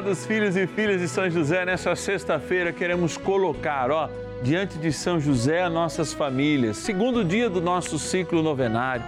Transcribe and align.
Amados 0.00 0.24
filhos 0.24 0.56
e 0.56 0.66
filhas 0.66 0.98
de 0.98 1.06
São 1.06 1.28
José, 1.28 1.62
nessa 1.66 1.94
sexta-feira 1.94 2.72
queremos 2.72 3.18
colocar, 3.18 3.90
ó, 3.90 4.08
diante 4.42 4.78
de 4.78 4.90
São 4.94 5.20
José 5.20 5.64
as 5.64 5.70
nossas 5.70 6.14
famílias, 6.14 6.78
segundo 6.78 7.22
dia 7.22 7.50
do 7.50 7.60
nosso 7.60 7.98
ciclo 7.98 8.42
novenário. 8.42 9.04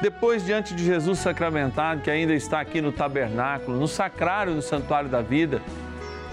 Depois, 0.00 0.44
diante 0.44 0.74
de 0.74 0.84
Jesus 0.84 1.20
sacramentado, 1.20 2.00
que 2.00 2.10
ainda 2.10 2.34
está 2.34 2.60
aqui 2.60 2.80
no 2.80 2.90
tabernáculo, 2.90 3.78
no 3.78 3.86
sacrário 3.86 4.52
do 4.52 4.62
Santuário 4.62 5.08
da 5.08 5.22
Vida, 5.22 5.62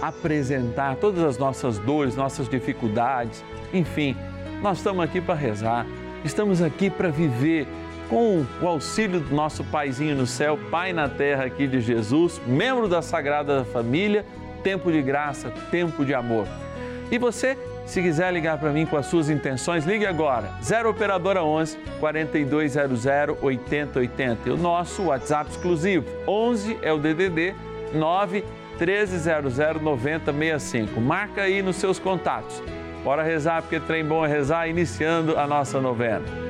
apresentar 0.02 0.96
todas 0.96 1.22
as 1.22 1.38
nossas 1.38 1.78
dores, 1.78 2.16
nossas 2.16 2.48
dificuldades, 2.48 3.44
enfim, 3.72 4.16
nós 4.60 4.78
estamos 4.78 5.04
aqui 5.04 5.20
para 5.20 5.36
rezar, 5.36 5.86
estamos 6.24 6.60
aqui 6.60 6.90
para 6.90 7.10
viver 7.10 7.68
com 8.10 8.44
o 8.60 8.66
auxílio 8.66 9.20
do 9.20 9.32
nosso 9.32 9.62
Paizinho 9.62 10.16
no 10.16 10.26
céu, 10.26 10.58
Pai 10.68 10.92
na 10.92 11.08
terra 11.08 11.44
aqui 11.44 11.68
de 11.68 11.80
Jesus, 11.80 12.42
membro 12.44 12.88
da 12.88 13.00
Sagrada 13.00 13.64
Família, 13.64 14.26
tempo 14.64 14.90
de 14.90 15.00
graça, 15.00 15.52
tempo 15.70 16.04
de 16.04 16.12
amor. 16.12 16.46
E 17.08 17.18
você, 17.18 17.56
se 17.86 18.02
quiser 18.02 18.32
ligar 18.32 18.58
para 18.58 18.70
mim 18.70 18.84
com 18.84 18.96
as 18.96 19.06
suas 19.06 19.30
intenções, 19.30 19.86
ligue 19.86 20.04
agora, 20.04 20.50
0 20.60 20.90
Operadora 20.90 21.44
11 21.44 21.78
4200 22.00 23.06
8080. 23.40 24.48
E 24.48 24.52
o 24.52 24.56
nosso 24.56 25.04
WhatsApp 25.04 25.48
exclusivo, 25.48 26.04
11 26.26 26.78
é 26.82 26.92
o 26.92 26.98
DDD 26.98 27.54
9 27.94 28.44
1300 28.76 29.56
9065. 29.80 31.00
Marca 31.00 31.42
aí 31.42 31.62
nos 31.62 31.76
seus 31.76 32.00
contatos. 32.00 32.60
Bora 33.04 33.22
rezar, 33.22 33.62
porque 33.62 33.78
trem 33.78 34.04
bom 34.04 34.26
é 34.26 34.28
rezar, 34.28 34.68
iniciando 34.68 35.38
a 35.38 35.46
nossa 35.46 35.80
novena. 35.80 36.49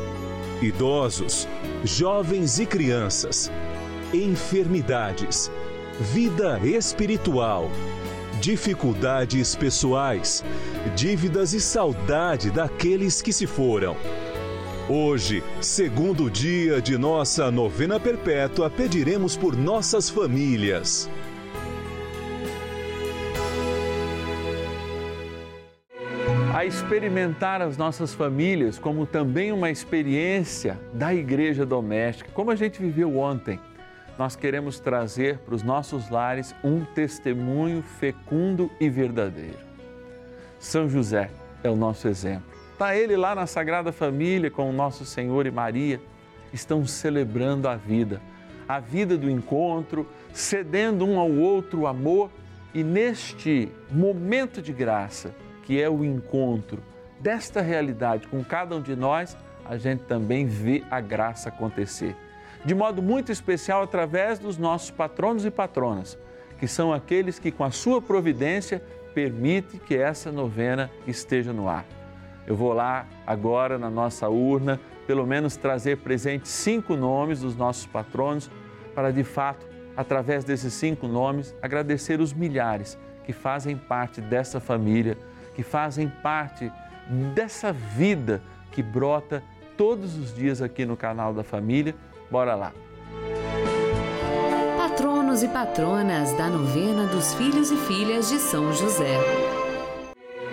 idosos, 0.61 1.47
jovens 1.83 2.59
e 2.59 2.65
crianças, 2.65 3.51
enfermidades, 4.13 5.51
vida 5.99 6.59
espiritual, 6.63 7.69
dificuldades 8.39 9.55
pessoais, 9.55 10.43
dívidas 10.95 11.53
e 11.53 11.61
saudade 11.61 12.51
daqueles 12.51 13.21
que 13.21 13.33
se 13.33 13.47
foram. 13.47 13.95
Hoje, 14.89 15.43
segundo 15.61 16.29
dia 16.29 16.81
de 16.81 16.97
nossa 16.97 17.49
novena 17.49 17.99
perpétua, 17.99 18.69
pediremos 18.69 19.37
por 19.37 19.55
nossas 19.55 20.09
famílias. 20.09 21.09
Experimentar 26.71 27.61
as 27.61 27.75
nossas 27.75 28.13
famílias 28.13 28.79
como 28.79 29.05
também 29.05 29.51
uma 29.51 29.69
experiência 29.69 30.79
da 30.93 31.13
igreja 31.13 31.65
doméstica, 31.65 32.31
como 32.33 32.49
a 32.49 32.55
gente 32.55 32.81
viveu 32.81 33.17
ontem. 33.17 33.59
Nós 34.17 34.37
queremos 34.37 34.79
trazer 34.79 35.39
para 35.39 35.53
os 35.53 35.63
nossos 35.63 36.09
lares 36.09 36.55
um 36.63 36.85
testemunho 36.85 37.81
fecundo 37.81 38.71
e 38.79 38.89
verdadeiro. 38.89 39.57
São 40.59 40.87
José 40.87 41.29
é 41.61 41.69
o 41.69 41.75
nosso 41.75 42.07
exemplo. 42.07 42.49
Está 42.71 42.95
ele 42.95 43.17
lá 43.17 43.35
na 43.35 43.45
Sagrada 43.45 43.91
Família 43.91 44.49
com 44.49 44.69
o 44.69 44.73
nosso 44.73 45.03
Senhor 45.03 45.45
e 45.45 45.51
Maria, 45.51 45.99
estão 46.53 46.85
celebrando 46.85 47.67
a 47.67 47.75
vida, 47.75 48.21
a 48.65 48.79
vida 48.79 49.17
do 49.17 49.29
encontro, 49.29 50.07
cedendo 50.31 51.05
um 51.05 51.19
ao 51.19 51.31
outro 51.31 51.85
amor 51.85 52.31
e 52.73 52.81
neste 52.81 53.67
momento 53.91 54.61
de 54.61 54.71
graça, 54.71 55.35
que 55.71 55.81
é 55.81 55.89
o 55.89 56.03
encontro 56.03 56.83
desta 57.17 57.61
realidade 57.61 58.27
com 58.27 58.43
cada 58.43 58.75
um 58.75 58.81
de 58.81 58.93
nós, 58.93 59.37
a 59.63 59.77
gente 59.77 60.03
também 60.03 60.45
vê 60.45 60.83
a 60.91 60.99
graça 60.99 61.47
acontecer. 61.47 62.13
De 62.65 62.75
modo 62.75 63.01
muito 63.01 63.31
especial 63.31 63.81
através 63.81 64.37
dos 64.37 64.57
nossos 64.57 64.91
patronos 64.91 65.45
e 65.45 65.49
patronas, 65.49 66.19
que 66.59 66.67
são 66.67 66.91
aqueles 66.91 67.39
que, 67.39 67.53
com 67.53 67.63
a 67.63 67.71
sua 67.71 68.01
providência, 68.01 68.83
permite 69.13 69.77
que 69.77 69.95
essa 69.95 70.29
novena 70.29 70.91
esteja 71.07 71.53
no 71.53 71.69
ar. 71.69 71.85
Eu 72.45 72.57
vou 72.57 72.73
lá 72.73 73.07
agora 73.25 73.77
na 73.77 73.89
nossa 73.89 74.27
urna, 74.27 74.77
pelo 75.07 75.25
menos 75.25 75.55
trazer 75.55 75.99
presente 75.99 76.49
cinco 76.49 76.97
nomes 76.97 77.39
dos 77.39 77.55
nossos 77.55 77.85
patronos, 77.85 78.51
para 78.93 79.09
de 79.09 79.23
fato, 79.23 79.65
através 79.95 80.43
desses 80.43 80.73
cinco 80.73 81.07
nomes, 81.07 81.55
agradecer 81.61 82.19
os 82.19 82.33
milhares 82.33 82.99
que 83.23 83.31
fazem 83.31 83.77
parte 83.77 84.19
dessa 84.19 84.59
família 84.59 85.17
que 85.53 85.63
fazem 85.63 86.07
parte 86.21 86.71
dessa 87.33 87.71
vida 87.73 88.41
que 88.71 88.81
brota 88.81 89.43
todos 89.77 90.17
os 90.17 90.33
dias 90.33 90.61
aqui 90.61 90.85
no 90.85 90.95
canal 90.95 91.33
da 91.33 91.43
família. 91.43 91.95
Bora 92.29 92.55
lá! 92.55 92.71
Patronos 94.77 95.43
e 95.43 95.47
patronas 95.47 96.33
da 96.33 96.47
novena 96.47 97.07
dos 97.07 97.33
filhos 97.33 97.71
e 97.71 97.77
filhas 97.77 98.29
de 98.29 98.37
São 98.37 98.71
José. 98.73 99.17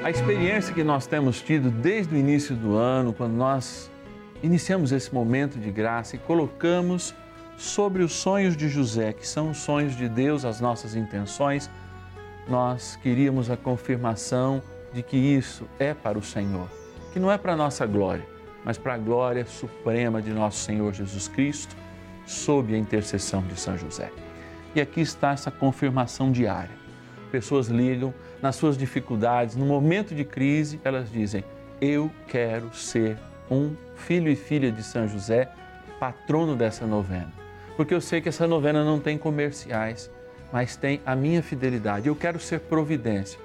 A 0.03 0.11
experiência 0.11 0.73
que 0.73 0.85
nós 0.85 1.07
temos 1.07 1.43
tido 1.43 1.71
desde 1.71 2.15
o 2.15 2.19
início 2.19 2.55
do 2.55 2.77
ano, 2.77 3.13
quando 3.13 3.33
nós 3.33 3.91
iniciamos 4.43 4.93
esse 4.93 5.13
momento 5.13 5.59
de 5.59 5.71
graça 5.71 6.17
e 6.17 6.19
colocamos 6.19 7.15
sobre 7.57 8.05
os 8.05 8.13
sonhos 8.13 8.57
de 8.57 8.69
José, 8.69 9.13
que 9.13 9.27
são 9.27 9.51
os 9.51 9.59
sonhos 9.59 9.97
de 9.97 10.09
Deus, 10.09 10.45
as 10.45 10.61
nossas 10.61 10.95
intenções, 10.95 11.69
nós 12.49 12.97
queríamos 13.03 13.51
a 13.51 13.57
confirmação 13.57 14.63
de 14.93 15.03
que 15.03 15.17
isso 15.17 15.69
é 15.79 15.95
para 15.95 16.19
o 16.19 16.23
Senhor, 16.23 16.69
que 17.13 17.21
não 17.21 17.31
é 17.31 17.39
para 17.39 17.53
a 17.53 17.57
nossa 17.57 17.87
glória, 17.87 18.27
mas 18.65 18.79
para 18.79 18.95
a 18.95 18.99
glória 18.99 19.47
suprema 19.47 20.21
de 20.21 20.31
nosso 20.31 20.59
Senhor 20.59 20.93
Jesus 20.93 21.29
Cristo, 21.29 21.77
sob 22.27 22.75
a 22.75 22.79
intercessão 22.79 23.43
de 23.43 23.59
São 23.59 23.77
José. 23.77 24.11
E 24.75 24.81
aqui 24.81 25.01
está 25.01 25.33
essa 25.33 25.51
confirmação 25.51 26.31
diária. 26.31 26.77
Pessoas 27.31 27.69
ligam 27.69 28.13
nas 28.41 28.57
suas 28.57 28.77
dificuldades, 28.77 29.57
no 29.57 29.67
momento 29.67 30.15
de 30.15 30.25
crise, 30.25 30.81
elas 30.85 31.11
dizem: 31.11 31.45
Eu 31.81 32.11
quero 32.27 32.75
ser 32.75 33.19
um 33.51 33.75
filho 33.97 34.31
e 34.31 34.37
filha 34.37 34.71
de 34.71 34.83
São 34.83 35.09
José, 35.09 35.51
patrono 35.99 36.55
dessa 36.55 36.87
novena. 36.87 37.33
Porque 37.77 37.95
eu 37.95 38.01
sei 38.01 38.21
que 38.21 38.29
essa 38.29 38.47
novena 38.47 38.85
não 38.85 38.99
tem 39.01 39.17
comerciais, 39.17 40.11
mas 40.53 40.77
tem 40.77 41.01
a 41.05 41.15
minha 41.15 41.43
fidelidade. 41.43 42.09
Eu 42.09 42.17
quero 42.17 42.39
ser 42.39 42.61
providência 42.61 43.39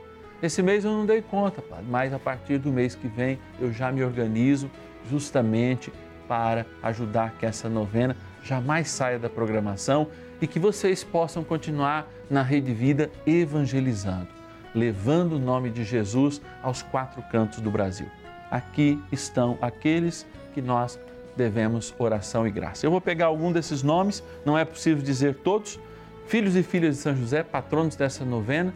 esse 0.44 0.62
mês 0.62 0.84
eu 0.84 0.92
não 0.92 1.06
dei 1.06 1.22
conta, 1.22 1.62
padre, 1.62 1.86
mas 1.90 2.14
a 2.14 2.20
partir 2.20 2.58
do 2.58 2.70
mês 2.70 2.96
que 2.96 3.08
vem 3.08 3.40
eu 3.62 3.72
já 3.72 3.90
me 3.94 4.04
organizo 4.04 4.70
justamente 5.10 5.92
para 6.28 6.66
ajudar 6.82 7.32
que 7.38 7.46
essa 7.46 7.70
novena 7.70 8.16
jamais 8.44 8.90
saia 8.90 9.18
da 9.18 9.30
programação 9.30 10.10
e 10.42 10.46
que 10.46 10.60
vocês 10.60 11.02
possam 11.02 11.46
continuar 11.46 12.12
na 12.30 12.42
Rede 12.42 12.74
Vida 12.74 13.10
evangelizando, 13.26 14.28
levando 14.76 15.38
o 15.38 15.40
nome 15.40 15.70
de 15.70 15.86
Jesus 15.86 16.42
aos 16.62 16.82
quatro 16.82 17.22
cantos 17.32 17.62
do 17.62 17.72
Brasil. 17.72 18.08
Aqui 18.52 19.02
estão 19.14 19.58
aqueles 19.62 20.28
que 20.54 20.62
nós 20.62 21.00
devemos 21.38 21.96
oração 21.98 22.46
e 22.46 22.52
graça. 22.52 22.86
Eu 22.86 22.92
vou 22.92 23.00
pegar 23.00 23.28
algum 23.28 23.50
desses 23.50 23.82
nomes, 23.82 24.22
não 24.46 24.58
é 24.58 24.66
possível 24.66 25.02
dizer 25.02 25.36
todos, 25.36 25.80
filhos 26.28 26.58
e 26.58 26.64
filhas 26.64 26.98
de 26.98 27.02
São 27.02 27.16
José, 27.16 27.44
patronos 27.44 27.96
dessa 27.96 28.26
novena, 28.26 28.74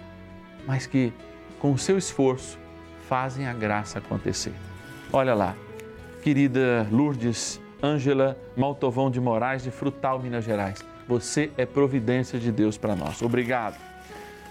mas 0.65 0.87
que 0.87 1.11
com 1.59 1.71
o 1.71 1.77
seu 1.77 1.97
esforço 1.97 2.57
fazem 3.07 3.47
a 3.47 3.53
graça 3.53 3.99
acontecer. 3.99 4.53
Olha 5.11 5.33
lá, 5.33 5.55
querida 6.21 6.87
Lourdes 6.91 7.59
Ângela 7.81 8.37
Maltovão 8.55 9.09
de 9.09 9.19
Moraes, 9.19 9.63
de 9.63 9.71
Frutal, 9.71 10.19
Minas 10.19 10.43
Gerais. 10.43 10.83
Você 11.07 11.51
é 11.57 11.65
providência 11.65 12.39
de 12.39 12.51
Deus 12.51 12.77
para 12.77 12.95
nós. 12.95 13.21
Obrigado. 13.21 13.77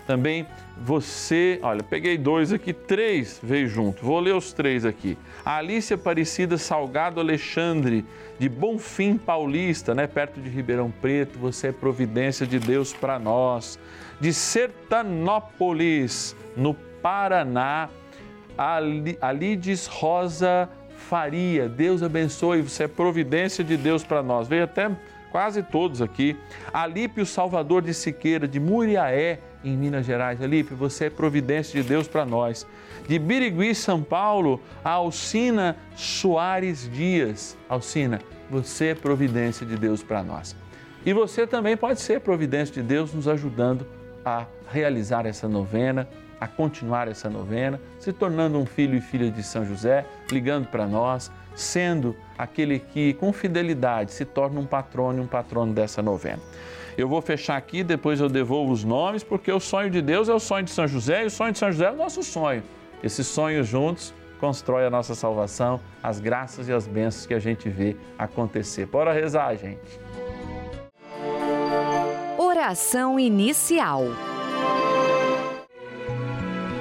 Também 0.06 0.46
você, 0.78 1.58
olha, 1.62 1.82
peguei 1.82 2.16
dois 2.16 2.52
aqui, 2.52 2.72
três 2.72 3.40
veio 3.42 3.68
junto. 3.68 4.04
Vou 4.04 4.20
ler 4.20 4.34
os 4.34 4.52
três 4.52 4.84
aqui. 4.84 5.18
A 5.44 5.56
Alice 5.56 5.92
Aparecida 5.92 6.56
Salgado 6.56 7.20
Alexandre, 7.20 8.04
de 8.38 8.48
Bonfim 8.48 9.18
Paulista, 9.18 9.94
né, 9.94 10.06
perto 10.06 10.40
de 10.40 10.48
Ribeirão 10.48 10.92
Preto. 10.92 11.38
Você 11.40 11.68
é 11.68 11.72
providência 11.72 12.46
de 12.46 12.60
Deus 12.60 12.92
para 12.92 13.18
nós. 13.18 13.78
De 14.20 14.32
Sertanópolis, 14.32 16.36
no 16.56 16.72
Paraná, 17.06 17.88
Alides 19.20 19.86
Rosa 19.86 20.68
Faria. 20.96 21.68
Deus 21.68 22.02
abençoe, 22.02 22.62
você 22.62 22.82
é 22.82 22.88
providência 22.88 23.62
de 23.62 23.76
Deus 23.76 24.02
para 24.02 24.24
nós. 24.24 24.48
Veio 24.48 24.64
até 24.64 24.90
quase 25.30 25.62
todos 25.62 26.02
aqui. 26.02 26.36
Alípio 26.72 27.24
Salvador 27.24 27.82
de 27.82 27.94
Siqueira, 27.94 28.48
de 28.48 28.58
Muriaé, 28.58 29.38
em 29.62 29.76
Minas 29.76 30.04
Gerais. 30.04 30.42
Alípio, 30.42 30.76
você 30.76 31.04
é 31.04 31.10
providência 31.10 31.80
de 31.80 31.88
Deus 31.88 32.08
para 32.08 32.26
nós. 32.26 32.66
De 33.06 33.20
Birigui, 33.20 33.72
São 33.72 34.02
Paulo, 34.02 34.60
a 34.84 34.90
Alcina 34.90 35.76
Soares 35.94 36.90
Dias. 36.92 37.56
Alcina, 37.68 38.18
você 38.50 38.86
é 38.86 38.94
providência 38.96 39.64
de 39.64 39.76
Deus 39.76 40.02
para 40.02 40.24
nós. 40.24 40.56
E 41.04 41.12
você 41.12 41.46
também 41.46 41.76
pode 41.76 42.00
ser 42.00 42.18
providência 42.18 42.74
de 42.74 42.82
Deus 42.82 43.14
nos 43.14 43.28
ajudando 43.28 43.86
a 44.24 44.44
realizar 44.72 45.24
essa 45.24 45.46
novena, 45.46 46.08
a 46.40 46.46
continuar 46.46 47.08
essa 47.08 47.28
novena, 47.30 47.80
se 47.98 48.12
tornando 48.12 48.58
um 48.58 48.66
filho 48.66 48.96
e 48.96 49.00
filha 49.00 49.30
de 49.30 49.42
São 49.42 49.64
José, 49.64 50.04
ligando 50.30 50.66
para 50.66 50.86
nós, 50.86 51.30
sendo 51.54 52.14
aquele 52.36 52.78
que 52.78 53.14
com 53.14 53.32
fidelidade 53.32 54.12
se 54.12 54.24
torna 54.24 54.60
um 54.60 54.66
patrono 54.66 55.18
e 55.18 55.22
um 55.22 55.26
patrono 55.26 55.72
dessa 55.72 56.02
novena. 56.02 56.40
Eu 56.96 57.08
vou 57.08 57.20
fechar 57.20 57.56
aqui, 57.56 57.82
depois 57.82 58.20
eu 58.20 58.28
devolvo 58.28 58.72
os 58.72 58.84
nomes, 58.84 59.22
porque 59.22 59.52
o 59.52 59.60
sonho 59.60 59.90
de 59.90 60.00
Deus 60.00 60.28
é 60.28 60.34
o 60.34 60.40
sonho 60.40 60.64
de 60.64 60.70
São 60.70 60.86
José 60.86 61.24
e 61.24 61.26
o 61.26 61.30
sonho 61.30 61.52
de 61.52 61.58
São 61.58 61.70
José 61.70 61.86
é 61.86 61.92
o 61.92 61.96
nosso 61.96 62.22
sonho. 62.22 62.62
Esses 63.02 63.26
sonhos 63.26 63.66
juntos 63.66 64.14
constrói 64.40 64.86
a 64.86 64.90
nossa 64.90 65.14
salvação, 65.14 65.80
as 66.02 66.20
graças 66.20 66.68
e 66.68 66.72
as 66.72 66.86
bênçãos 66.86 67.26
que 67.26 67.34
a 67.34 67.38
gente 67.38 67.68
vê 67.68 67.96
acontecer. 68.18 68.86
Bora 68.86 69.12
rezar, 69.12 69.54
gente. 69.56 70.00
Oração 72.38 73.18
inicial. 73.18 74.04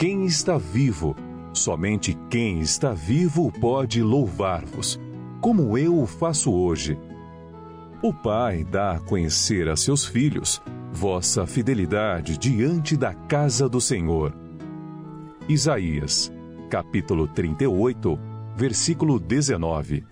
Quem 0.00 0.24
está 0.24 0.56
vivo, 0.56 1.14
somente 1.52 2.16
quem 2.30 2.60
está 2.60 2.94
vivo 2.94 3.52
pode 3.60 4.02
louvar-vos, 4.02 4.98
como 5.42 5.76
eu 5.76 6.00
o 6.00 6.06
faço 6.06 6.50
hoje. 6.50 6.98
O 8.02 8.10
Pai 8.10 8.64
dá 8.64 8.92
a 8.92 8.98
conhecer 8.98 9.68
a 9.68 9.76
seus 9.76 10.06
filhos 10.06 10.58
vossa 10.90 11.46
fidelidade 11.46 12.38
diante 12.38 12.96
da 12.96 13.12
casa 13.12 13.68
do 13.68 13.78
Senhor. 13.78 14.34
Isaías, 15.46 16.32
capítulo 16.70 17.28
38, 17.28 18.18
versículo 18.56 19.20
19. 19.20 20.06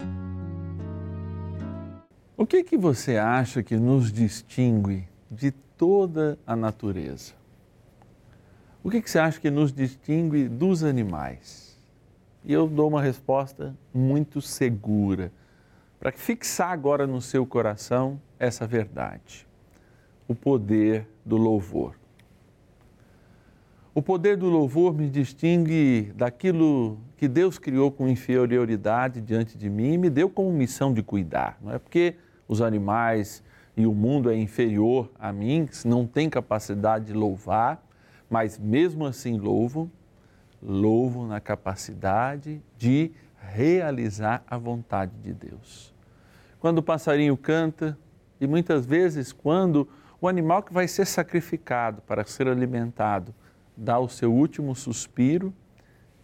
O 2.37 2.45
que 2.45 2.63
que 2.63 2.77
você 2.77 3.17
acha 3.17 3.63
que 3.63 3.79
nos 3.79 4.13
distingue 4.13 5.09
de 5.31 5.51
toda 5.51 6.39
a 6.47 6.55
natureza? 6.55 7.38
O 8.89 8.91
que, 8.91 9.03
que 9.03 9.11
você 9.11 9.19
acha 9.19 9.39
que 9.39 9.51
nos 9.51 9.71
distingue 9.71 10.49
dos 10.49 10.83
animais? 10.83 11.79
E 12.43 12.51
eu 12.51 12.67
dou 12.67 12.89
uma 12.89 13.03
resposta 13.03 13.77
muito 13.93 14.41
segura, 14.41 15.31
para 16.01 16.11
fixar 16.11 16.71
agora 16.71 17.07
no 17.07 17.21
seu 17.21 17.45
coração 17.45 18.19
essa 18.39 18.67
verdade: 18.67 19.47
o 20.27 20.35
poder 20.35 21.07
do 21.23 21.37
louvor. 21.37 21.97
O 23.95 24.01
poder 24.01 24.39
do 24.39 24.49
louvor 24.49 24.95
me 24.95 25.11
distingue 25.11 26.11
daquilo 26.17 26.99
que 27.19 27.29
Deus 27.29 27.59
criou 27.59 27.93
com 27.93 28.09
inferioridade 28.09 29.21
diante 29.21 29.59
de 29.59 29.69
mim 29.69 29.93
e 29.93 29.99
me 29.99 30.09
deu 30.09 30.31
como 30.31 30.51
missão 30.51 30.95
de 30.95 31.03
cuidar. 31.03 31.59
Não 31.61 31.75
é 31.75 31.79
porque 31.79 32.15
os 32.49 32.63
animais 32.63 33.43
e 33.77 33.87
o 33.87 33.93
mundo 33.93 34.31
é 34.31 34.35
inferior 34.35 35.11
a 35.19 35.31
mim, 35.31 35.69
não 35.85 36.07
tem 36.07 36.31
capacidade 36.31 37.05
de 37.05 37.13
louvar, 37.13 37.87
mas 38.29 38.59
mesmo 38.59 39.07
assim 39.07 39.39
louvo, 39.39 39.91
louvo 40.63 41.27
na 41.27 41.41
capacidade 41.41 42.63
de 42.77 43.13
realizar 43.41 44.43
a 44.47 44.59
vontade 44.59 45.13
de 45.23 45.33
Deus. 45.33 45.95
Quando 46.61 46.79
o 46.79 46.83
passarinho 46.83 47.37
canta, 47.37 47.97
e 48.41 48.47
muitas 48.47 48.85
vezes 48.85 49.33
quando 49.33 49.89
o 50.21 50.29
animal 50.29 50.63
que 50.63 50.73
vai 50.73 50.89
ser 50.89 51.07
sacrificado 51.07 52.03
para 52.03 52.25
ser 52.25 52.49
alimentado 52.49 53.35
dá 53.77 53.99
o 53.99 54.09
seu 54.09 54.33
último 54.33 54.75
suspiro, 54.75 55.55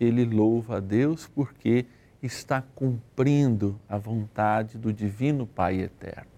ele 0.00 0.24
louva 0.24 0.78
a 0.78 0.80
Deus 0.80 1.28
porque 1.28 1.86
está 2.20 2.62
cumprindo 2.74 3.78
a 3.88 3.96
vontade 3.96 4.76
do 4.76 4.92
Divino 4.92 5.46
Pai 5.46 5.80
Eterno. 5.80 6.32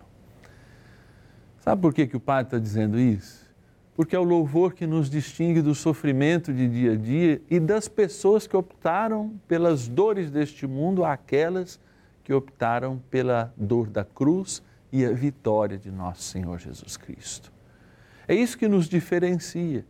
Sabe 1.58 1.80
por 1.80 1.94
que, 1.94 2.06
que 2.06 2.16
o 2.16 2.20
Pai 2.20 2.42
está 2.42 2.58
dizendo 2.58 2.98
isso? 2.98 3.45
Porque 3.96 4.14
é 4.14 4.18
o 4.18 4.24
louvor 4.24 4.74
que 4.74 4.86
nos 4.86 5.08
distingue 5.08 5.62
do 5.62 5.74
sofrimento 5.74 6.52
de 6.52 6.68
dia 6.68 6.92
a 6.92 6.96
dia 6.96 7.40
e 7.50 7.58
das 7.58 7.88
pessoas 7.88 8.46
que 8.46 8.54
optaram 8.56 9.34
pelas 9.48 9.88
dores 9.88 10.30
deste 10.30 10.66
mundo 10.66 11.02
àquelas 11.02 11.80
que 12.22 12.32
optaram 12.32 13.00
pela 13.08 13.54
dor 13.56 13.88
da 13.88 14.04
cruz 14.04 14.62
e 14.92 15.04
a 15.04 15.12
vitória 15.12 15.78
de 15.78 15.90
nosso 15.90 16.24
Senhor 16.24 16.58
Jesus 16.58 16.96
Cristo. 16.96 17.52
É 18.28 18.34
isso 18.34 18.58
que 18.58 18.68
nos 18.68 18.88
diferencia 18.88 19.84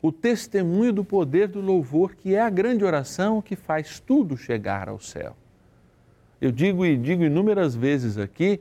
o 0.00 0.10
testemunho 0.10 0.92
do 0.92 1.04
poder 1.04 1.46
do 1.46 1.60
louvor, 1.60 2.16
que 2.16 2.34
é 2.34 2.40
a 2.40 2.50
grande 2.50 2.84
oração 2.84 3.40
que 3.40 3.54
faz 3.54 4.00
tudo 4.00 4.36
chegar 4.36 4.88
ao 4.88 4.98
céu. 4.98 5.36
Eu 6.40 6.50
digo 6.50 6.84
e 6.84 6.96
digo 6.96 7.22
inúmeras 7.22 7.76
vezes 7.76 8.18
aqui 8.18 8.60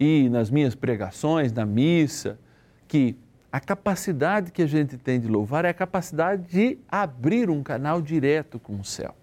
e 0.00 0.28
nas 0.28 0.50
minhas 0.50 0.74
pregações, 0.74 1.52
na 1.52 1.64
missa, 1.64 2.36
que 2.88 3.14
a 3.54 3.60
capacidade 3.60 4.50
que 4.50 4.62
a 4.62 4.66
gente 4.66 4.98
tem 4.98 5.20
de 5.20 5.28
louvar 5.28 5.64
é 5.64 5.68
a 5.68 5.74
capacidade 5.74 6.42
de 6.50 6.76
abrir 6.88 7.48
um 7.48 7.62
canal 7.62 8.02
direto 8.02 8.58
com 8.58 8.80
o 8.80 8.84
céu. 8.84 9.14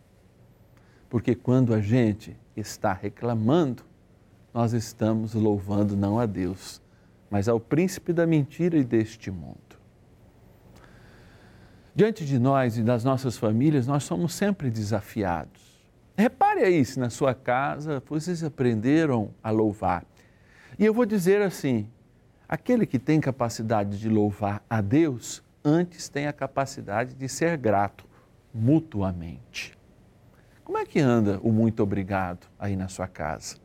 Porque 1.10 1.36
quando 1.36 1.74
a 1.74 1.82
gente 1.82 2.38
está 2.56 2.94
reclamando, 2.94 3.84
nós 4.54 4.72
estamos 4.72 5.34
louvando 5.34 5.98
não 5.98 6.18
a 6.18 6.26
Deus, 6.26 6.82
mas 7.30 7.50
ao 7.50 7.60
príncipe 7.60 8.14
da 8.14 8.26
mentira 8.26 8.78
e 8.78 8.86
deste 8.86 9.30
mundo. 9.30 9.78
Diante 11.94 12.26
de 12.26 12.40
nós 12.40 12.78
e 12.78 12.84
das 12.84 13.04
nossas 13.04 13.38
famílias, 13.38 13.86
nós 13.86 14.06
somos 14.06 14.34
sempre 14.34 14.70
desafiados. 14.70 15.62
Repare 16.16 16.64
aí 16.64 16.86
se 16.86 16.98
na 16.98 17.10
sua 17.10 17.34
casa 17.34 18.02
vocês 18.08 18.46
aprenderam 18.46 19.34
a 19.44 19.52
louvar. 19.52 20.06
E 20.80 20.86
eu 20.86 20.94
vou 20.94 21.06
dizer 21.06 21.42
assim: 21.42 21.90
aquele 22.52 22.86
que 22.86 23.00
tem 23.00 23.22
capacidade 23.22 23.98
de 23.98 24.10
louvar 24.10 24.62
a 24.70 24.82
Deus, 24.82 25.42
antes 25.64 26.10
tem 26.10 26.28
a 26.28 26.34
capacidade 26.34 27.16
de 27.16 27.30
ser 27.30 27.56
grato 27.56 28.06
mutuamente. 28.54 29.78
Como 30.62 30.78
é 30.78 30.86
que 30.86 31.00
anda 31.00 31.40
o 31.42 31.50
muito 31.50 31.82
obrigado 31.82 32.48
aí 32.60 32.76
na 32.76 32.90
sua 32.90 33.08
casa? 33.08 33.56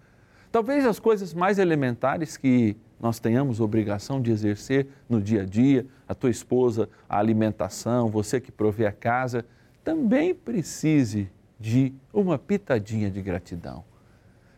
Talvez 0.52 0.86
as 0.86 1.00
coisas 1.00 1.34
mais 1.34 1.58
elementares 1.58 2.36
que 2.36 2.76
nós 3.00 3.18
tenhamos 3.18 3.60
obrigação 3.60 4.22
de 4.22 4.30
exercer 4.30 4.86
no 5.08 5.20
dia 5.20 5.42
a 5.42 5.44
dia, 5.44 5.84
a 6.08 6.14
tua 6.14 6.30
esposa, 6.30 6.88
a 7.08 7.18
alimentação, 7.18 8.08
você 8.08 8.40
que 8.40 8.52
provê 8.52 8.86
a 8.86 8.92
casa, 8.92 9.44
também 9.82 10.32
precise 10.32 11.28
de 11.58 11.92
uma 12.12 12.38
pitadinha 12.38 13.10
de 13.10 13.20
gratidão. 13.20 13.84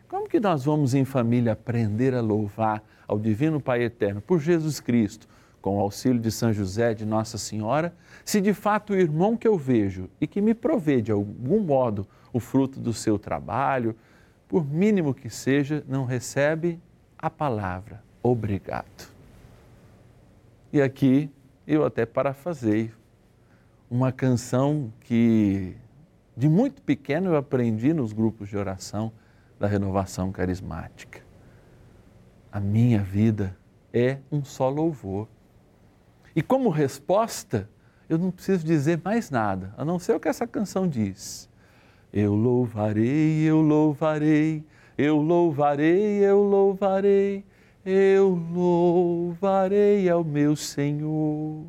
Como 0.09 0.27
que 0.27 0.39
nós 0.39 0.65
vamos 0.65 0.95
em 0.95 1.05
família 1.05 1.53
aprender 1.53 2.15
a 2.15 2.19
louvar 2.19 2.83
ao 3.07 3.19
Divino 3.19 3.61
Pai 3.61 3.83
Eterno 3.83 4.19
por 4.19 4.39
Jesus 4.39 4.79
Cristo, 4.79 5.27
com 5.61 5.77
o 5.77 5.79
auxílio 5.79 6.19
de 6.19 6.31
São 6.31 6.51
José, 6.51 6.95
de 6.95 7.05
Nossa 7.05 7.37
Senhora, 7.37 7.93
se 8.25 8.41
de 8.41 8.51
fato 8.51 8.93
o 8.93 8.95
irmão 8.95 9.37
que 9.37 9.47
eu 9.47 9.55
vejo 9.55 10.09
e 10.19 10.25
que 10.25 10.41
me 10.41 10.55
provê 10.55 10.99
de 10.99 11.11
algum 11.11 11.59
modo 11.59 12.07
o 12.33 12.39
fruto 12.39 12.79
do 12.79 12.91
seu 12.91 13.19
trabalho, 13.19 13.95
por 14.47 14.65
mínimo 14.65 15.13
que 15.13 15.29
seja, 15.29 15.83
não 15.87 16.05
recebe 16.05 16.81
a 17.15 17.29
palavra 17.29 18.01
obrigado. 18.23 19.13
E 20.73 20.81
aqui 20.81 21.29
eu 21.67 21.85
até 21.85 22.03
parafasei 22.03 22.91
uma 23.91 24.11
canção 24.11 24.91
que 25.01 25.75
de 26.35 26.49
muito 26.49 26.81
pequeno 26.81 27.29
eu 27.29 27.35
aprendi 27.35 27.93
nos 27.93 28.11
grupos 28.11 28.49
de 28.49 28.57
oração 28.57 29.11
da 29.59 29.67
renovação 29.67 30.31
carismática. 30.31 31.21
A 32.51 32.59
minha 32.59 32.99
vida 32.99 33.55
é 33.93 34.17
um 34.31 34.43
só 34.43 34.69
louvor. 34.69 35.27
E 36.35 36.41
como 36.41 36.69
resposta, 36.69 37.69
eu 38.07 38.17
não 38.17 38.31
preciso 38.31 38.65
dizer 38.65 39.01
mais 39.03 39.29
nada, 39.29 39.73
a 39.77 39.83
não 39.83 39.99
ser 39.99 40.15
o 40.15 40.19
que 40.19 40.27
essa 40.27 40.47
canção 40.47 40.87
diz. 40.87 41.49
Eu 42.11 42.33
louvarei, 42.33 43.41
eu 43.43 43.61
louvarei, 43.61 44.63
eu 44.97 45.17
louvarei, 45.17 46.23
eu 46.23 46.41
louvarei 46.41 47.43
eu 47.85 48.39
louvarei 48.51 50.09
ao 50.09 50.23
meu 50.23 50.55
Senhor. 50.55 51.65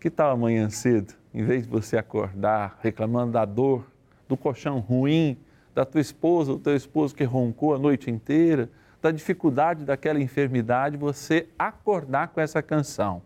Que 0.00 0.08
tal 0.08 0.30
amanhã 0.30 0.70
cedo, 0.70 1.14
em 1.34 1.44
vez 1.44 1.64
de 1.64 1.68
você 1.68 1.96
acordar 1.96 2.78
reclamando 2.80 3.32
da 3.32 3.44
dor, 3.44 3.90
do 4.28 4.36
colchão 4.36 4.78
ruim, 4.78 5.36
da 5.76 5.84
tua 5.84 6.00
esposa, 6.00 6.54
do 6.54 6.58
teu 6.58 6.74
esposo 6.74 7.14
que 7.14 7.22
roncou 7.22 7.74
a 7.74 7.78
noite 7.78 8.10
inteira, 8.10 8.70
da 9.02 9.10
dificuldade 9.10 9.84
daquela 9.84 10.18
enfermidade, 10.18 10.96
você 10.96 11.48
acordar 11.58 12.28
com 12.28 12.40
essa 12.40 12.62
canção. 12.62 13.20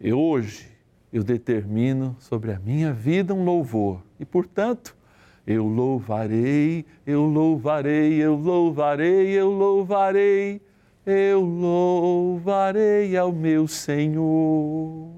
E 0.00 0.12
hoje 0.12 0.68
eu 1.12 1.24
determino 1.24 2.14
sobre 2.20 2.52
a 2.52 2.60
minha 2.60 2.92
vida 2.92 3.34
um 3.34 3.44
louvor 3.44 4.00
e, 4.20 4.24
portanto, 4.24 4.96
eu 5.44 5.66
louvarei, 5.66 6.86
eu 7.04 7.24
louvarei, 7.24 8.22
eu 8.22 8.36
louvarei, 8.36 9.30
eu 9.30 9.50
louvarei, 9.50 10.60
eu 11.04 11.40
louvarei 11.40 13.16
ao 13.16 13.32
meu 13.32 13.66
Senhor. 13.66 15.10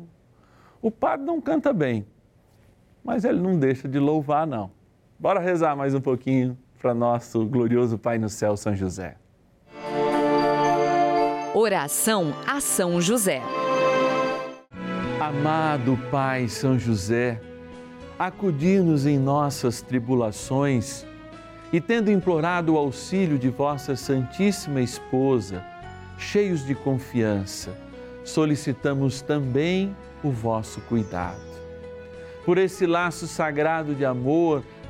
O 0.81 0.91
padre 0.91 1.27
não 1.27 1.39
canta 1.39 1.71
bem, 1.71 2.07
mas 3.05 3.27
ele 3.27 3.41
não 3.41 3.59
deixa 3.59 3.87
de 3.87 3.99
louvar, 3.99 4.47
não. 4.47 4.80
Bora 5.21 5.39
rezar 5.39 5.77
mais 5.77 5.95
um 5.95 6.01
pouquinho 6.01 6.57
para 6.81 6.95
nosso 6.95 7.45
glorioso 7.45 7.99
Pai 7.99 8.17
no 8.17 8.31
céu, 8.31 8.57
São 8.57 8.75
José. 8.75 9.17
Oração 11.53 12.33
a 12.47 12.59
São 12.59 13.03
José. 13.03 13.43
Amado 15.21 15.99
Pai 16.11 16.49
São 16.49 16.79
José, 16.79 17.39
acudir-nos 18.19 19.05
em 19.05 19.19
nossas 19.19 19.83
tribulações 19.83 21.05
e, 21.71 21.83
tendo 21.83 22.11
implorado 22.11 22.73
o 22.73 22.79
auxílio 22.79 23.39
de 23.39 23.51
vossa 23.51 23.95
Santíssima 23.97 24.81
Esposa, 24.81 25.63
cheios 26.17 26.65
de 26.65 26.75
confiança, 26.75 27.77
solicitamos 28.25 29.21
também 29.21 29.95
o 30.25 30.31
vosso 30.31 30.81
cuidado. 30.81 31.51
Por 32.43 32.57
esse 32.57 32.87
laço 32.87 33.29
sagrado 33.29 33.95
de 33.95 34.07
amor 34.07 34.65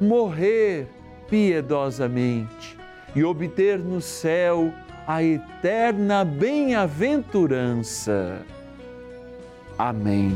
morrer 0.00 0.88
piedosamente 1.28 2.76
e 3.14 3.22
obter 3.22 3.78
no 3.78 4.00
céu 4.00 4.72
a 5.06 5.22
eterna 5.22 6.24
bem-aventurança. 6.24 8.40
Amém. 9.78 10.32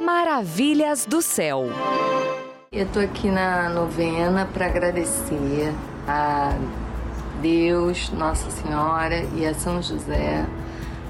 Maravilhas 0.00 1.06
do 1.06 1.22
céu. 1.22 1.66
Eu 2.70 2.84
estou 2.86 3.02
aqui 3.02 3.30
na 3.30 3.68
novena 3.68 4.48
para 4.52 4.66
agradecer 4.66 5.72
a 6.08 6.56
Deus, 7.42 8.08
Nossa 8.10 8.48
Senhora 8.50 9.26
e 9.36 9.44
a 9.44 9.52
São 9.52 9.82
José, 9.82 10.46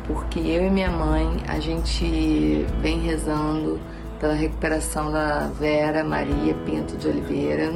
porque 0.07 0.41
eu 0.41 0.67
e 0.67 0.71
minha 0.71 0.91
mãe 0.91 1.29
a 1.47 1.61
gente 1.61 2.65
vem 2.81 3.01
rezando 3.01 3.79
pela 4.23 4.35
recuperação 4.35 5.11
da 5.11 5.51
Vera 5.59 6.05
Maria 6.05 6.55
Pinto 6.65 6.97
de 6.97 7.09
Oliveira 7.09 7.73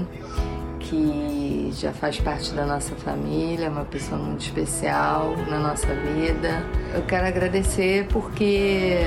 que 0.79 1.71
já 1.73 1.93
faz 1.93 2.21
parte 2.21 2.53
da 2.53 2.65
nossa 2.65 2.95
família, 2.95 3.69
uma 3.69 3.85
pessoa 3.85 4.21
muito 4.21 4.43
especial 4.43 5.35
na 5.51 5.59
nossa 5.59 5.89
vida. 5.89 6.63
Eu 6.95 7.03
quero 7.03 7.27
agradecer 7.27 8.07
porque 8.13 8.99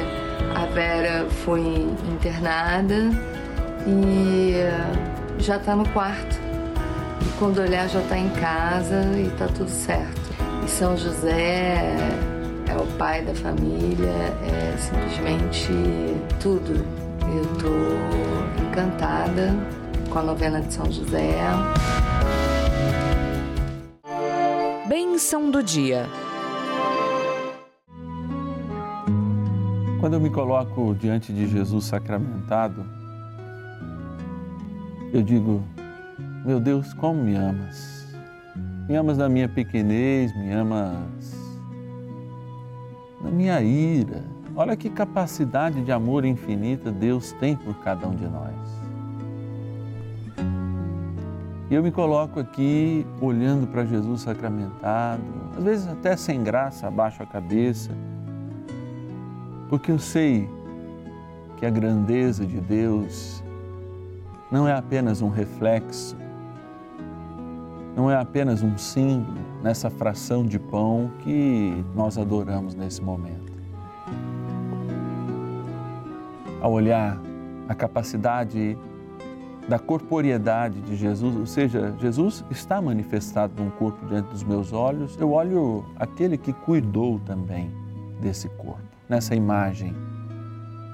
a 0.54 0.66
Vera 0.66 1.26
foi 1.46 1.62
internada 2.12 3.10
e 3.88 4.56
já 5.38 5.56
está 5.56 5.74
no 5.74 5.88
quarto. 5.90 6.38
E 7.22 7.40
quando 7.40 7.62
olhar 7.62 7.88
já 7.88 8.02
está 8.02 8.18
em 8.18 8.30
casa 8.32 9.02
e 9.16 9.28
está 9.28 9.48
tudo 9.48 9.70
certo. 9.70 10.34
E 10.66 10.70
São 10.70 10.98
José 10.98 11.96
é 12.68 12.76
o 12.76 12.86
pai 12.98 13.22
da 13.22 13.34
família, 13.34 14.12
é 14.44 14.76
simplesmente 14.78 15.72
tudo. 16.42 17.09
Eu 17.32 17.44
estou 17.44 18.68
encantada 18.68 19.54
com 20.10 20.20
a 20.20 20.24
novena 20.24 20.62
de 20.62 20.74
São 20.74 20.92
José. 20.92 21.38
Bênção 24.88 25.52
do 25.52 25.62
dia. 25.62 26.08
Quando 30.00 30.14
eu 30.14 30.20
me 30.20 30.30
coloco 30.32 30.96
diante 30.96 31.32
de 31.32 31.48
Jesus 31.48 31.86
sacramentado, 31.86 32.84
eu 35.14 35.22
digo: 35.22 35.62
Meu 36.44 36.60
Deus, 36.60 36.94
como 36.94 37.24
me 37.24 37.36
amas. 37.36 38.08
Me 38.88 38.96
amas 38.96 39.20
na 39.20 39.30
minha 39.30 39.48
pequenez, 39.48 40.36
me 40.36 40.52
amas 40.52 41.36
na 43.22 43.30
minha 43.30 43.62
ira. 43.62 44.39
Olha 44.56 44.76
que 44.76 44.90
capacidade 44.90 45.82
de 45.84 45.92
amor 45.92 46.26
infinita 46.26 46.92
Deus 46.92 47.32
tem 47.34 47.56
por 47.56 47.76
cada 47.80 48.08
um 48.08 48.16
de 48.16 48.28
nós. 48.28 48.56
E 51.70 51.76
eu 51.76 51.84
me 51.84 51.92
coloco 51.92 52.40
aqui 52.40 53.06
olhando 53.22 53.68
para 53.68 53.86
Jesus 53.86 54.22
sacramentado, 54.22 55.22
às 55.56 55.64
vezes 55.64 55.88
até 55.88 56.16
sem 56.16 56.44
graça, 56.44 56.88
abaixo 56.88 57.22
a 57.22 57.28
cabeça, 57.28 57.92
porque 59.70 59.92
eu 59.92 60.00
sei 60.00 60.50
que 61.58 61.66
a 61.68 61.70
grandeza 61.70 62.44
de 62.44 62.60
Deus 62.60 63.44
não 64.52 64.68
é 64.68 64.74
apenas 64.74 65.22
um 65.22 65.30
reflexo, 65.30 66.18
não 67.96 68.10
é 68.10 68.16
apenas 68.16 68.64
um 68.64 68.76
símbolo 68.76 69.38
nessa 69.62 69.92
fração 69.92 70.44
de 70.44 70.58
pão 70.58 71.12
que 71.20 71.86
nós 71.94 72.18
adoramos 72.18 72.74
nesse 72.74 73.00
momento. 73.00 73.59
Ao 76.62 76.72
olhar 76.72 77.20
a 77.68 77.76
capacidade 77.76 78.78
da 79.70 79.78
corporeidade 79.78 80.82
de 80.82 80.96
Jesus, 80.96 81.36
ou 81.36 81.46
seja, 81.46 81.94
Jesus 82.00 82.44
está 82.50 82.82
manifestado 82.82 83.54
num 83.62 83.70
corpo 83.70 84.04
diante 84.08 84.30
dos 84.30 84.44
meus 84.44 84.74
olhos, 84.74 85.16
eu 85.20 85.32
olho 85.32 85.86
aquele 85.96 86.38
que 86.38 86.52
cuidou 86.52 87.20
também 87.20 87.72
desse 88.20 88.50
corpo, 88.50 88.82
nessa 89.08 89.36
imagem 89.36 89.94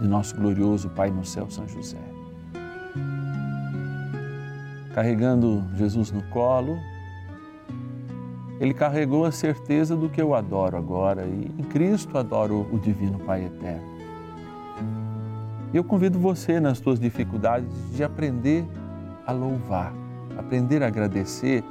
de 0.01 0.08
nosso 0.08 0.36
glorioso 0.36 0.89
Pai 0.89 1.10
no 1.10 1.23
céu, 1.23 1.49
São 1.49 1.65
José. 1.67 1.97
Carregando 4.93 5.63
Jesus 5.75 6.12
no 6.12 6.21
colo, 6.23 6.78
ele 8.60 8.73
carregou 8.73 9.25
a 9.25 9.32
certeza 9.32 9.95
do 9.95 10.10
que 10.10 10.21
eu 10.21 10.34
adoro 10.34 10.78
agora 10.78 11.25
e 11.25 11.51
em 11.58 11.63
Cristo 11.63 12.17
adoro 12.17 12.67
o 12.71 12.78
Divino 12.78 13.19
Pai 13.19 13.45
Eterno. 13.45 13.95
Eu 15.76 15.84
convido 15.84 16.18
você, 16.18 16.58
nas 16.58 16.78
suas 16.78 16.98
dificuldades, 16.98 17.68
de 17.94 18.02
aprender 18.02 18.66
a 19.28 19.34
louvar, 19.34 19.94
aprender 20.38 20.82
a 20.82 20.88
agradecer, 20.88 21.66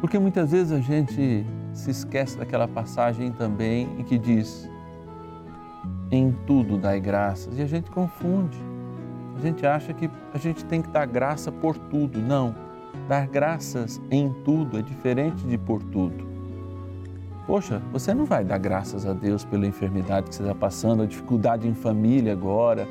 porque 0.00 0.18
muitas 0.18 0.52
vezes 0.52 0.72
a 0.72 0.80
gente 0.80 1.44
se 1.74 1.90
esquece 1.90 2.38
daquela 2.38 2.66
passagem 2.66 3.30
também 3.30 3.86
em 3.98 4.02
que 4.02 4.16
diz: 4.16 4.66
em 6.10 6.34
tudo 6.46 6.78
dai 6.78 6.98
graças, 6.98 7.58
e 7.58 7.60
a 7.60 7.66
gente 7.66 7.90
confunde. 7.90 8.56
A 9.36 9.40
gente 9.42 9.66
acha 9.66 9.92
que 9.92 10.08
a 10.32 10.38
gente 10.38 10.64
tem 10.64 10.80
que 10.80 10.88
dar 10.88 11.04
graça 11.04 11.52
por 11.52 11.76
tudo. 11.76 12.18
Não. 12.20 12.54
Dar 13.06 13.26
graças 13.26 14.00
em 14.10 14.32
tudo 14.46 14.78
é 14.78 14.82
diferente 14.82 15.46
de 15.46 15.58
por 15.58 15.82
tudo. 15.82 16.25
Poxa, 17.46 17.80
você 17.92 18.12
não 18.12 18.24
vai 18.24 18.44
dar 18.44 18.58
graças 18.58 19.06
a 19.06 19.12
Deus 19.12 19.44
pela 19.44 19.66
enfermidade 19.66 20.28
que 20.28 20.34
você 20.34 20.42
está 20.42 20.54
passando, 20.54 21.04
a 21.04 21.06
dificuldade 21.06 21.68
em 21.68 21.74
família 21.74 22.32
agora, 22.32 22.88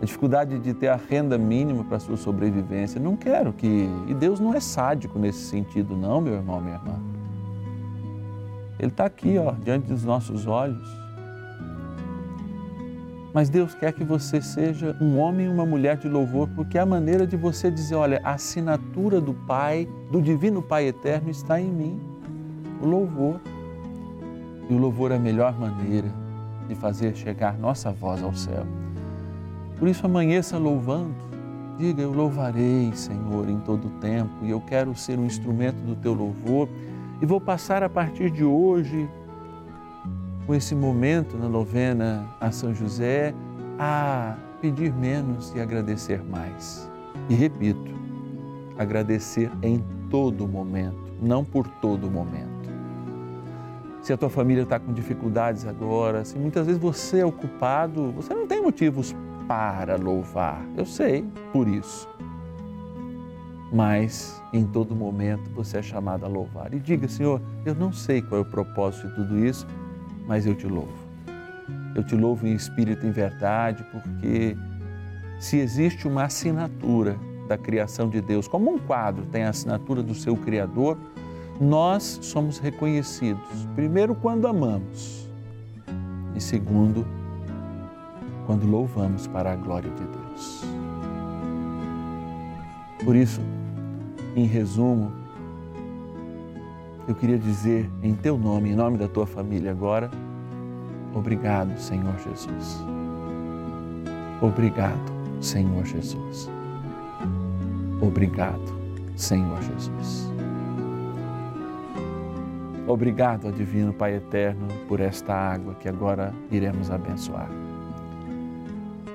a 0.00 0.04
dificuldade 0.04 0.58
de 0.58 0.74
ter 0.74 0.88
a 0.88 0.96
renda 0.96 1.38
mínima 1.38 1.82
para 1.82 1.96
a 1.96 2.00
sua 2.00 2.18
sobrevivência. 2.18 3.00
Não 3.00 3.16
quero 3.16 3.54
que. 3.54 3.88
E 4.06 4.12
Deus 4.12 4.38
não 4.38 4.52
é 4.52 4.60
sádico 4.60 5.18
nesse 5.18 5.44
sentido, 5.46 5.96
não, 5.96 6.20
meu 6.20 6.34
irmão, 6.34 6.60
minha 6.60 6.76
irmã. 6.76 7.00
Ele 8.78 8.88
está 8.88 9.06
aqui, 9.06 9.38
ó, 9.38 9.52
diante 9.52 9.88
dos 9.88 10.04
nossos 10.04 10.46
olhos. 10.46 10.86
Mas 13.32 13.48
Deus 13.48 13.74
quer 13.74 13.94
que 13.94 14.04
você 14.04 14.42
seja 14.42 14.94
um 15.00 15.18
homem 15.18 15.46
e 15.46 15.48
uma 15.48 15.64
mulher 15.64 15.96
de 15.96 16.08
louvor, 16.08 16.48
porque 16.54 16.76
é 16.76 16.82
a 16.82 16.86
maneira 16.86 17.26
de 17.26 17.36
você 17.36 17.70
dizer: 17.70 17.94
olha, 17.94 18.20
a 18.22 18.32
assinatura 18.32 19.22
do 19.22 19.32
Pai, 19.32 19.88
do 20.10 20.20
Divino 20.20 20.60
Pai 20.60 20.86
Eterno 20.88 21.30
está 21.30 21.58
em 21.58 21.70
mim. 21.70 21.98
O 22.82 22.86
louvor. 22.86 23.40
E 24.68 24.74
o 24.74 24.78
louvor 24.78 25.12
é 25.12 25.16
a 25.16 25.18
melhor 25.18 25.58
maneira 25.58 26.08
de 26.68 26.74
fazer 26.74 27.14
chegar 27.14 27.56
nossa 27.58 27.92
voz 27.92 28.22
ao 28.22 28.34
céu. 28.34 28.66
Por 29.78 29.88
isso, 29.88 30.04
amanheça 30.04 30.58
louvando. 30.58 31.14
Diga: 31.78 32.02
Eu 32.02 32.12
louvarei, 32.12 32.92
Senhor, 32.94 33.48
em 33.48 33.60
todo 33.60 33.86
o 33.86 33.90
tempo, 34.00 34.32
e 34.42 34.50
eu 34.50 34.60
quero 34.60 34.94
ser 34.94 35.18
um 35.18 35.26
instrumento 35.26 35.76
do 35.76 35.94
teu 35.94 36.14
louvor. 36.14 36.68
E 37.20 37.26
vou 37.26 37.40
passar 37.40 37.82
a 37.82 37.88
partir 37.88 38.30
de 38.30 38.44
hoje, 38.44 39.08
com 40.46 40.54
esse 40.54 40.74
momento 40.74 41.36
na 41.36 41.48
novena 41.48 42.26
a 42.40 42.50
São 42.50 42.74
José, 42.74 43.34
a 43.78 44.36
pedir 44.60 44.92
menos 44.92 45.54
e 45.54 45.60
agradecer 45.60 46.22
mais. 46.24 46.90
E 47.28 47.34
repito, 47.34 47.92
agradecer 48.76 49.50
em 49.62 49.82
todo 50.10 50.46
momento, 50.48 51.12
não 51.20 51.44
por 51.44 51.66
todo 51.80 52.10
momento 52.10 52.55
se 54.06 54.12
a 54.12 54.16
tua 54.16 54.30
família 54.30 54.62
está 54.62 54.78
com 54.78 54.92
dificuldades 54.92 55.66
agora, 55.66 56.24
se 56.24 56.38
muitas 56.38 56.64
vezes 56.64 56.80
você 56.80 57.18
é 57.18 57.26
ocupado, 57.26 58.12
você 58.12 58.32
não 58.32 58.46
tem 58.46 58.62
motivos 58.62 59.12
para 59.48 59.96
louvar. 59.96 60.64
Eu 60.76 60.86
sei 60.86 61.24
por 61.52 61.66
isso. 61.66 62.08
Mas 63.72 64.40
em 64.52 64.64
todo 64.64 64.94
momento 64.94 65.50
você 65.50 65.78
é 65.78 65.82
chamado 65.82 66.24
a 66.24 66.28
louvar. 66.28 66.72
E 66.72 66.78
diga, 66.78 67.08
Senhor, 67.08 67.42
eu 67.64 67.74
não 67.74 67.92
sei 67.92 68.22
qual 68.22 68.38
é 68.38 68.42
o 68.42 68.48
propósito 68.48 69.08
de 69.08 69.14
tudo 69.16 69.44
isso, 69.44 69.66
mas 70.24 70.46
eu 70.46 70.54
te 70.54 70.68
louvo. 70.68 70.96
Eu 71.96 72.04
te 72.04 72.14
louvo 72.14 72.46
em 72.46 72.54
espírito 72.54 73.04
e 73.04 73.08
em 73.08 73.12
verdade, 73.12 73.84
porque 73.90 74.56
se 75.40 75.58
existe 75.58 76.06
uma 76.06 76.26
assinatura 76.26 77.18
da 77.48 77.58
criação 77.58 78.08
de 78.08 78.20
Deus, 78.20 78.46
como 78.46 78.72
um 78.72 78.78
quadro 78.78 79.26
tem 79.26 79.42
a 79.42 79.48
assinatura 79.48 80.00
do 80.00 80.14
seu 80.14 80.36
Criador, 80.36 80.96
nós 81.60 82.18
somos 82.22 82.58
reconhecidos, 82.58 83.66
primeiro, 83.74 84.14
quando 84.14 84.46
amamos, 84.46 85.28
e 86.34 86.40
segundo, 86.40 87.06
quando 88.46 88.66
louvamos 88.66 89.26
para 89.26 89.52
a 89.52 89.56
glória 89.56 89.90
de 89.90 90.04
Deus. 90.04 90.64
Por 93.04 93.16
isso, 93.16 93.40
em 94.34 94.46
resumo, 94.46 95.12
eu 97.08 97.14
queria 97.14 97.38
dizer 97.38 97.90
em 98.02 98.14
teu 98.14 98.36
nome, 98.36 98.70
em 98.70 98.74
nome 98.74 98.98
da 98.98 99.08
tua 99.08 99.26
família 99.26 99.70
agora, 99.70 100.10
obrigado, 101.14 101.78
Senhor 101.78 102.14
Jesus. 102.18 102.84
Obrigado, 104.42 105.12
Senhor 105.40 105.84
Jesus. 105.86 106.50
Obrigado, 108.02 108.60
Senhor 109.16 109.62
Jesus. 109.62 110.35
Obrigado, 112.86 113.50
Divino 113.50 113.92
Pai 113.92 114.14
Eterno, 114.14 114.68
por 114.86 115.00
esta 115.00 115.34
água 115.34 115.74
que 115.74 115.88
agora 115.88 116.32
iremos 116.52 116.88
abençoar. 116.88 117.48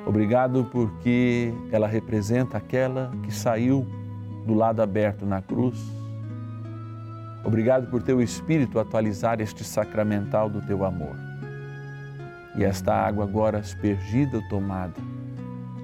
Obrigado 0.05 0.65
porque 0.65 1.53
ela 1.71 1.87
representa 1.87 2.57
aquela 2.57 3.11
que 3.23 3.33
saiu 3.33 3.87
do 4.45 4.53
lado 4.53 4.81
aberto 4.81 5.25
na 5.25 5.41
cruz. 5.41 5.79
Obrigado 7.45 7.89
por 7.89 8.03
teu 8.03 8.21
Espírito 8.21 8.77
atualizar 8.77 9.39
este 9.39 9.63
sacramental 9.63 10.49
do 10.49 10.61
teu 10.61 10.83
amor. 10.83 11.15
E 12.57 12.65
esta 12.65 12.93
água 12.93 13.23
agora 13.23 13.59
aspergida 13.59 14.35
ou 14.35 14.49
tomada, 14.49 14.99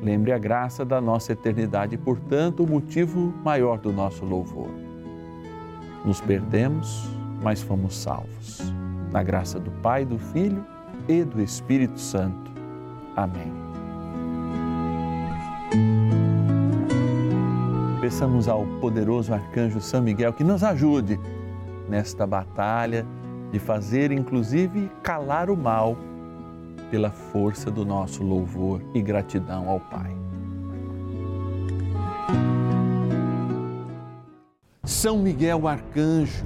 lembre 0.03 0.33
a 0.33 0.37
graça 0.37 0.83
da 0.83 0.99
nossa 0.99 1.31
eternidade 1.31 1.95
e, 1.95 1.97
portanto, 1.97 2.63
o 2.63 2.67
motivo 2.67 3.33
maior 3.45 3.79
do 3.79 3.93
nosso 3.93 4.25
louvor. 4.25 4.69
Nos 6.03 6.19
perdemos, 6.19 7.16
mas 7.41 7.61
fomos 7.61 7.95
salvos. 7.95 8.73
Na 9.11 9.23
graça 9.23 9.59
do 9.59 9.71
Pai, 9.71 10.05
do 10.05 10.17
Filho 10.17 10.65
e 11.07 11.23
do 11.23 11.41
Espírito 11.41 11.99
Santo. 11.99 12.51
Amém. 13.15 13.51
Peçamos 18.01 18.47
ao 18.47 18.65
poderoso 18.79 19.33
arcanjo 19.33 19.81
São 19.81 20.01
Miguel 20.01 20.33
que 20.33 20.43
nos 20.43 20.63
ajude 20.63 21.19
nesta 21.89 22.27
batalha 22.27 23.05
de 23.51 23.59
fazer, 23.59 24.11
inclusive, 24.11 24.91
calar 25.01 25.49
o 25.49 25.57
mal 25.57 25.97
pela 26.91 27.11
força 27.11 27.69
do 27.69 27.85
nosso 27.85 28.23
louvor 28.23 28.81
e 28.93 29.01
gratidão 29.01 29.69
ao 29.69 29.79
Pai. 29.79 30.15
São 34.83 35.19
Miguel 35.19 35.67
Arcanjo, 35.67 36.45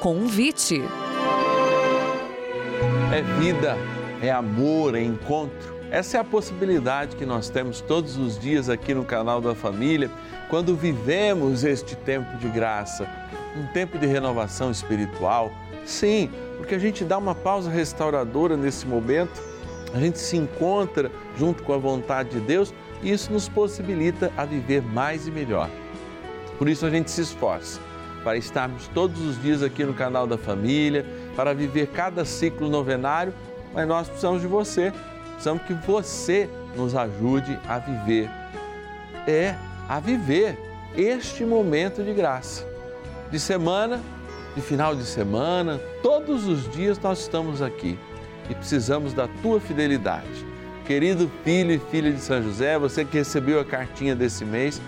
Convite. 0.00 0.80
É 3.12 3.20
vida, 3.40 3.76
é 4.22 4.30
amor, 4.30 4.94
é 4.94 5.02
encontro. 5.02 5.76
Essa 5.90 6.18
é 6.18 6.20
a 6.20 6.24
possibilidade 6.24 7.16
que 7.16 7.26
nós 7.26 7.48
temos 7.48 7.80
todos 7.80 8.16
os 8.16 8.38
dias 8.38 8.68
aqui 8.68 8.94
no 8.94 9.04
canal 9.04 9.40
da 9.40 9.56
Família, 9.56 10.08
quando 10.48 10.76
vivemos 10.76 11.64
este 11.64 11.96
tempo 11.96 12.36
de 12.38 12.48
graça, 12.48 13.08
um 13.56 13.66
tempo 13.72 13.98
de 13.98 14.06
renovação 14.06 14.70
espiritual. 14.70 15.50
Sim, 15.84 16.30
porque 16.58 16.76
a 16.76 16.78
gente 16.78 17.04
dá 17.04 17.18
uma 17.18 17.34
pausa 17.34 17.68
restauradora 17.68 18.56
nesse 18.56 18.86
momento, 18.86 19.42
a 19.92 19.98
gente 19.98 20.20
se 20.20 20.36
encontra 20.36 21.10
junto 21.36 21.64
com 21.64 21.72
a 21.72 21.78
vontade 21.78 22.30
de 22.30 22.40
Deus 22.40 22.72
e 23.02 23.10
isso 23.10 23.32
nos 23.32 23.48
possibilita 23.48 24.30
a 24.36 24.44
viver 24.44 24.80
mais 24.80 25.26
e 25.26 25.30
melhor. 25.32 25.68
Por 26.56 26.68
isso 26.68 26.86
a 26.86 26.90
gente 26.90 27.10
se 27.10 27.20
esforça 27.20 27.87
para 28.28 28.36
estarmos 28.36 28.86
todos 28.88 29.22
os 29.22 29.40
dias 29.40 29.62
aqui 29.62 29.82
no 29.84 29.94
canal 29.94 30.26
da 30.26 30.36
família, 30.36 31.06
para 31.34 31.54
viver 31.54 31.86
cada 31.86 32.26
ciclo 32.26 32.68
novenário, 32.68 33.32
mas 33.72 33.88
nós 33.88 34.06
precisamos 34.06 34.42
de 34.42 34.46
você, 34.46 34.92
precisamos 35.30 35.62
que 35.62 35.72
você 35.72 36.46
nos 36.76 36.94
ajude 36.94 37.58
a 37.66 37.78
viver. 37.78 38.28
É, 39.26 39.54
a 39.88 39.98
viver 39.98 40.58
este 40.94 41.42
momento 41.42 42.04
de 42.04 42.12
graça. 42.12 42.66
De 43.30 43.40
semana, 43.40 43.98
de 44.54 44.60
final 44.60 44.94
de 44.94 45.06
semana, 45.06 45.80
todos 46.02 46.46
os 46.46 46.70
dias 46.70 46.98
nós 46.98 47.20
estamos 47.20 47.62
aqui 47.62 47.98
e 48.50 48.54
precisamos 48.54 49.14
da 49.14 49.26
tua 49.40 49.58
fidelidade. 49.58 50.46
Querido 50.86 51.30
filho 51.44 51.72
e 51.72 51.78
filha 51.78 52.12
de 52.12 52.20
São 52.20 52.42
José, 52.42 52.78
você 52.78 53.06
que 53.06 53.16
recebeu 53.16 53.58
a 53.58 53.64
cartinha 53.64 54.14
desse 54.14 54.44
mês, 54.44 54.82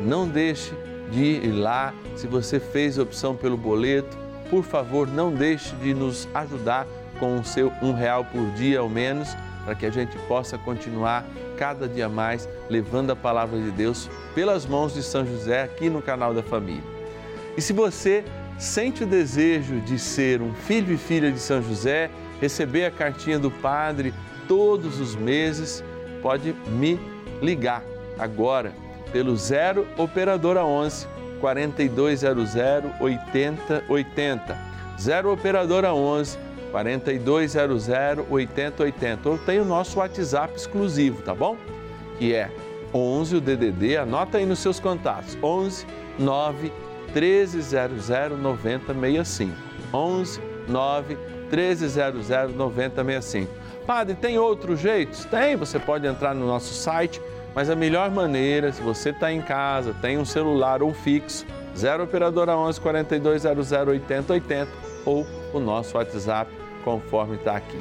não 0.00 0.26
deixe 0.26 0.72
de 1.10 1.24
ir 1.24 1.52
lá. 1.52 1.94
Se 2.16 2.26
você 2.26 2.60
fez 2.60 2.98
opção 2.98 3.34
pelo 3.34 3.56
boleto, 3.56 4.16
por 4.50 4.62
favor, 4.62 5.06
não 5.06 5.32
deixe 5.32 5.74
de 5.76 5.92
nos 5.94 6.28
ajudar 6.34 6.86
com 7.18 7.38
o 7.38 7.44
seu 7.44 7.72
um 7.82 7.92
real 7.92 8.24
por 8.24 8.50
dia 8.52 8.80
ao 8.80 8.88
menos, 8.88 9.28
para 9.64 9.74
que 9.74 9.84
a 9.84 9.90
gente 9.90 10.16
possa 10.26 10.56
continuar 10.56 11.24
cada 11.58 11.88
dia 11.88 12.08
mais 12.08 12.48
levando 12.70 13.10
a 13.10 13.16
palavra 13.16 13.58
de 13.58 13.70
Deus 13.70 14.08
pelas 14.34 14.64
mãos 14.64 14.94
de 14.94 15.02
São 15.02 15.26
José 15.26 15.62
aqui 15.62 15.90
no 15.90 16.00
canal 16.00 16.32
da 16.32 16.42
família. 16.42 16.84
E 17.56 17.60
se 17.60 17.72
você 17.72 18.24
sente 18.58 19.04
o 19.04 19.06
desejo 19.06 19.80
de 19.80 19.98
ser 19.98 20.40
um 20.40 20.54
filho 20.54 20.94
e 20.94 20.96
filha 20.96 21.30
de 21.30 21.38
São 21.38 21.60
José, 21.60 22.10
receber 22.40 22.84
a 22.84 22.90
cartinha 22.90 23.38
do 23.38 23.50
padre 23.50 24.14
todos 24.46 25.00
os 25.00 25.14
meses, 25.14 25.84
pode 26.22 26.54
me 26.68 26.98
ligar 27.42 27.84
agora 28.18 28.72
pelo 29.12 29.36
0 29.36 29.86
operadora 29.96 30.64
11 30.64 31.06
4200 31.40 33.00
8080. 33.00 34.58
0 34.98 35.32
operadora 35.32 35.94
11 35.94 36.38
4200 36.70 38.26
8080. 38.30 39.28
Ou 39.28 39.38
tem 39.38 39.60
o 39.60 39.64
nosso 39.64 39.98
WhatsApp 39.98 40.54
exclusivo, 40.56 41.22
tá 41.22 41.34
bom? 41.34 41.56
Que 42.18 42.34
é 42.34 42.50
11 42.92 43.36
o 43.36 43.40
DDD, 43.40 43.96
anota 43.96 44.38
aí 44.38 44.46
nos 44.46 44.58
seus 44.58 44.80
contatos. 44.80 45.36
11 45.42 45.86
9 46.18 46.72
1300 47.14 48.38
9065. 48.40 49.54
11 49.92 50.40
9 50.68 51.18
1300 51.50 52.54
9065. 52.54 53.50
Padre, 53.86 54.14
tem 54.14 54.38
outros 54.38 54.80
jeitos? 54.80 55.24
Tem, 55.24 55.56
você 55.56 55.78
pode 55.78 56.06
entrar 56.06 56.34
no 56.34 56.46
nosso 56.46 56.74
site 56.74 57.22
mas 57.58 57.68
a 57.68 57.74
melhor 57.74 58.08
maneira, 58.08 58.70
se 58.70 58.80
você 58.80 59.10
está 59.10 59.32
em 59.32 59.42
casa, 59.42 59.92
tem 59.92 60.16
um 60.16 60.24
celular 60.24 60.80
ou 60.80 60.94
fixo, 60.94 61.44
0 61.76 62.04
operadora 62.04 62.56
11 62.56 62.80
4200 62.80 63.72
8080 63.72 64.70
ou 65.04 65.26
o 65.52 65.58
nosso 65.58 65.96
WhatsApp, 65.98 66.48
conforme 66.84 67.34
está 67.34 67.56
aqui. 67.56 67.80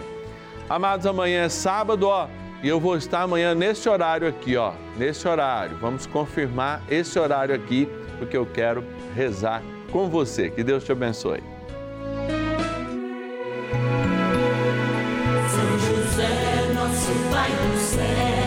Amados, 0.67 1.05
amanhã 1.05 1.43
é 1.43 1.49
sábado, 1.49 2.07
ó, 2.07 2.27
e 2.63 2.67
eu 2.67 2.79
vou 2.79 2.97
estar 2.97 3.21
amanhã 3.21 3.53
nesse 3.53 3.87
horário 3.87 4.27
aqui, 4.27 4.57
ó, 4.57 4.73
nesse 4.97 5.27
horário. 5.27 5.77
Vamos 5.77 6.07
confirmar 6.07 6.81
esse 6.89 7.19
horário 7.19 7.53
aqui, 7.53 7.87
porque 8.17 8.35
eu 8.35 8.47
quero 8.47 8.83
rezar 9.13 9.61
com 9.91 10.09
você. 10.09 10.49
Que 10.49 10.63
Deus 10.63 10.83
te 10.85 10.91
abençoe. 10.91 11.43
São 15.47 15.77
José, 15.77 16.73
nosso 16.73 17.11
Pai 17.31 17.51
do 17.51 17.77
céu 17.77 18.46